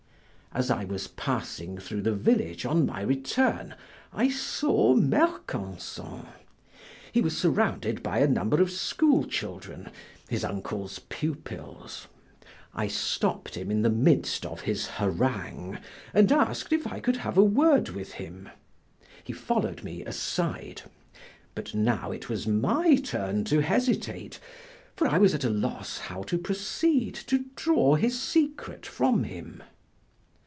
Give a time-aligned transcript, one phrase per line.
[0.53, 3.73] As I was passing through the village on my return,
[4.11, 6.25] I saw Mercanson;
[7.09, 9.89] he was surrounded by a number of school children,
[10.27, 12.09] his uncle's pupils.
[12.75, 15.77] I stopped him in the midst of his harangue
[16.13, 18.49] and asked if I could have a word with him.
[19.23, 20.81] He followed me aside;
[21.55, 24.41] but now it was my turn to hesitate,
[24.97, 29.63] for I was at a loss how to proceed to draw his secret from him.